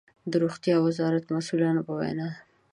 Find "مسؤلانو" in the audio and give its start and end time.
1.35-1.81